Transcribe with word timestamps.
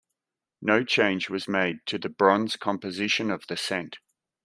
No 0.63 0.83
change 0.83 1.29
was 1.29 1.47
made 1.47 1.85
to 1.85 1.99
the 1.99 2.09
bronze 2.09 2.55
composition 2.55 3.29
of 3.29 3.45
the 3.47 3.55
cent. 3.55 3.99